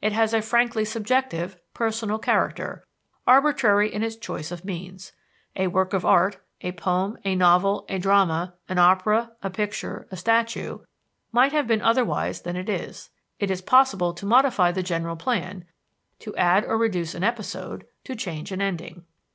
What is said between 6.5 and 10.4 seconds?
a poem, a novel, a drama, an opera, a picture, a